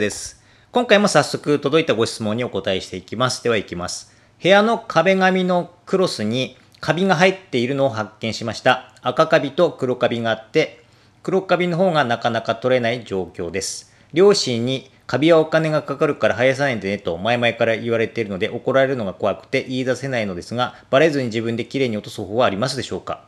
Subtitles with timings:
[0.00, 0.42] です。
[0.72, 3.42] 今回も早速届いたご質問にお答えしていきます。
[3.42, 4.12] では行きます。
[4.42, 8.92] 部屋の壁紙のクロスにカビが入っているのを発見しました。
[9.02, 10.84] 赤カビと黒カビがあって、
[11.22, 13.94] 黒カビの方がなかなか取れない状況です。
[14.12, 23.24] 両親にカビはお金がかかるから生やさないでねと前々から言われているので怒られるのが怖くて言い出せないのですが、バレずに自分できれいに落とす方法はありますでしょうか？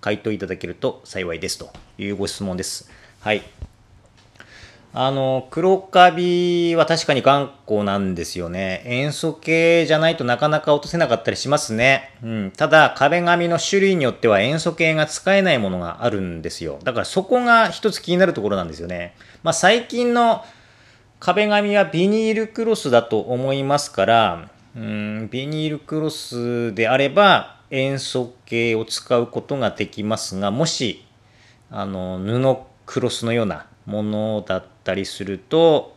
[0.00, 2.90] 回答いただけると幸いですというご質問です。
[3.20, 3.42] はい。
[4.96, 8.80] あの、黒カビは確かに頑固なんですよね。
[8.86, 12.12] 塩素系じゃないとなかなか落とせなかったりしますね。
[12.22, 12.52] うん。
[12.56, 16.78] ただ、壁紙の種類によっては塩素系が使えないものがあるんですよ。
[16.84, 19.16] だからそこが一つ気になるところなんですよね。
[19.42, 20.44] まあ最近の
[21.18, 31.04] 壁紙はビニールクロスだと思いますから、うん、ビニールクロスであれば塩素系を使うことができますが、もし、
[31.68, 35.94] あの、布クロスのようなものだったりすると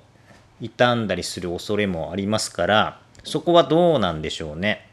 [0.62, 4.88] 傷んだりする恐れもありますからそこはどうなんでしょうね。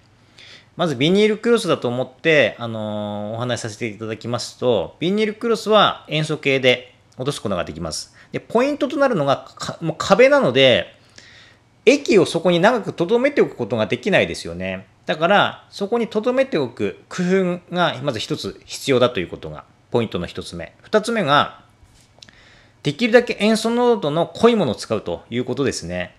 [0.77, 8.15] まずビニールクロスだと思って、あのー、お話しさせていただきますとビニールクロスは塩素系で落とすことができます。
[8.33, 9.49] でポイントとなるのが
[9.81, 10.99] もう壁なので
[11.87, 14.87] 液をそこに長く留めておくことができないですよね。
[15.07, 20.75] だからそこに留めておく工夫がまず一つ必要だということがポイントの一つ目。
[20.83, 21.64] 二つ目が
[22.85, 26.15] できるだけ塩素濃度の濃いものを使うということですね。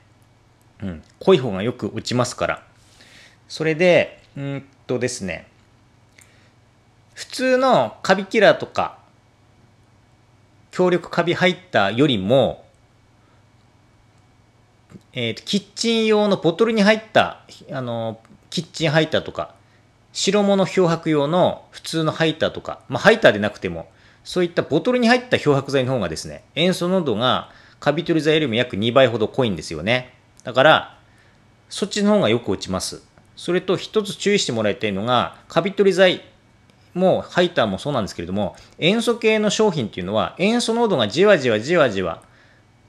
[0.81, 2.63] うん、濃い方がよく落ちますから。
[3.47, 5.47] それで、うんとですね、
[7.13, 8.97] 普通のカビキラーとか、
[10.71, 12.65] 強力カビ入ったよりも、
[15.13, 19.53] えーと、キッチン用のボトルに入った、あの、キッチンハイターとか、
[20.13, 23.87] 白物漂白用の普通のハイターとか、まあ、ハイターでなくても、
[24.25, 30.13] そういったボトルに入った漂白剤の方がですね、塩素濃度がカビ取り剤よりも約2倍ほど濃いんですよね。
[30.43, 30.99] だから、
[31.69, 33.03] そっちの方がよく落ちます。
[33.35, 36.23] それと一つ注意してもらいたいのが、カビ取り剤
[36.95, 42.23] もハイターもそうなんですけれども、塩素系の商品っていうのは塩素濃度がじわじわじわじわ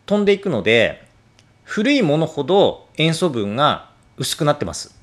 [0.07, 1.07] 飛んでいくので、
[1.65, 4.99] 古いものほど塩素分が薄くなってます。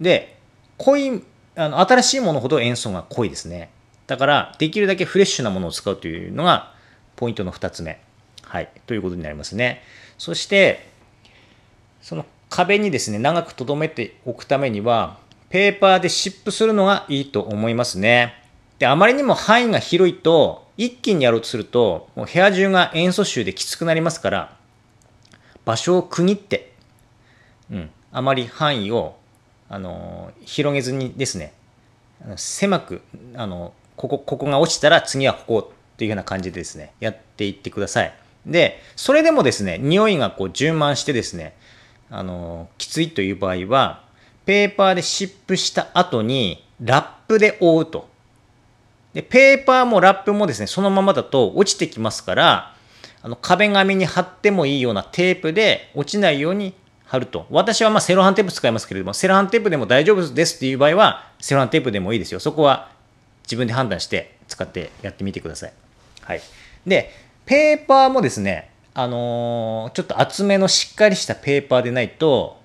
[0.00, 0.38] で、
[0.78, 1.24] 濃い、
[1.56, 3.70] あの新しいものほど塩素が濃いですね。
[4.06, 6.74] だから、できるだけフレッシュなものを使うというのが、
[7.16, 8.00] ポイントの2つ目。
[8.42, 8.68] はい。
[8.86, 9.82] ということになりますね。
[10.18, 10.88] そして、
[12.02, 18.34] その壁にですね、長く留めておくためには、ペーパーで湿布するのがいいと思いますね。
[18.78, 24.56] で、あまりにも範囲が広いと、一気にやろうとすると、もう部屋中が塩素臭できつくなりますから、
[25.64, 26.72] 場所を区切って、
[27.70, 29.16] うん、あまり範囲を、
[29.68, 31.52] あの広げずにですね、
[32.36, 33.02] 狭く、
[33.36, 38.14] あのここ、ここが落ちたら次はここっていうような感じでですね、やっていってください。
[38.46, 41.54] で、それでもですね、匂いがこう充満してですね、
[42.10, 44.04] あの、きついという場合は、
[44.44, 48.08] ペーパーで湿布した後にラップで覆うと。
[49.14, 52.74] で、ペーパーもラップもですね、そのままだと落ちてきますから、
[53.22, 56.74] あの壁紙に貼ってもいいようなテープで落ちないように
[57.06, 57.46] 貼ると。
[57.48, 62.40] 私はまセロハンテープ使いますけれども、セロハンテープでも大丈夫ですっていう場合は、セロハンテープでもいいですよ。
[62.40, 62.90] そこは
[63.44, 65.72] 自分で判断して使ってやってみてください。
[66.22, 66.40] はい。
[66.86, 67.10] で、
[67.46, 72.62] ペーパーもですね、あのー、ちょっと厚めのしっかりしたペーパーでないと、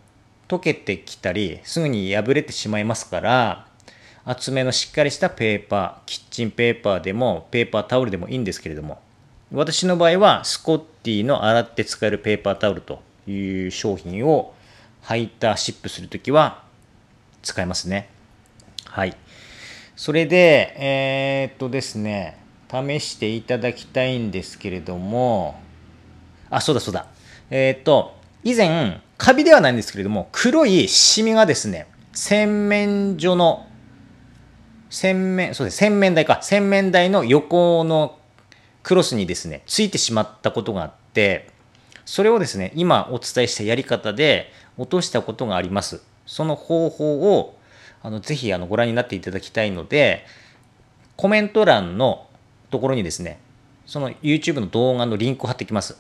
[0.48, 3.68] 溶けてきたり、すぐに破れてしまいますから、
[4.26, 9.00] 厚めのしっかりしたペーパー、キッチンペーパーでも、ペーパータオルでもいいんですけれども、
[9.52, 14.54] 私の場合は、スコッティの洗って使えるペーパータオルという商品を、
[15.02, 16.64] ハイターシップするときは、
[17.42, 18.10] 使えますね。
[18.86, 19.16] はい。
[20.00, 22.38] それで、えー、っとですね、
[22.72, 25.60] 試していただきたいんですけれども、
[26.50, 27.08] あ、そうだそうだ。
[27.50, 28.16] えー、っと、
[28.46, 33.68] 以前、カビではないんですけれども、黒いシミがですね、洗面所の、
[34.90, 38.20] 洗面、そうです、洗面台か、洗面台の横の
[38.84, 41.50] クロスにですね、ついてしまったことがあって、
[42.06, 46.01] それをですね、今お伝えしたやり方で落としたことがあります。
[46.25, 47.59] その方法を
[48.01, 50.25] あのぜひあのご覧になっていただきたいので、
[51.16, 52.28] コメント欄の
[52.69, 53.40] ところにですね、
[53.86, 55.98] その YouTube の動画のリンクを貼ってきます。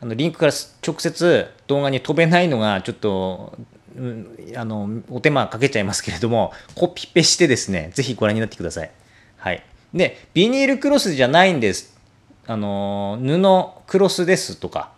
[0.00, 0.52] あのリンクから
[0.86, 3.58] 直接動画に飛べないのがちょっと、
[3.96, 8.90] うん、あのお手間かけちゃいますけれども、コピペしてですね、ぜひご覧になってください。
[9.36, 9.62] はい。
[9.94, 11.98] で、ビニールクロスじゃないんです。
[12.46, 14.92] あの、布クロスですとか、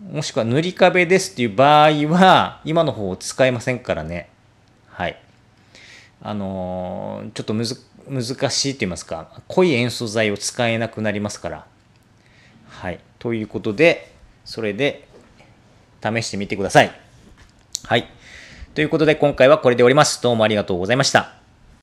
[0.00, 4.28] もしくは塗り壁ですっていう場合は、今の方を使えませんからね。
[4.88, 5.16] はい。
[6.22, 11.66] あのちょっとむず難しいと言いますか濃い塩素剤を使えなくなりますから
[12.68, 14.12] はいということで
[14.44, 15.08] それで
[16.02, 16.90] 試してみてください。
[17.84, 18.08] はい。
[18.74, 20.20] ということで今回はこれで終わります。
[20.22, 21.41] どうもありがとうございました。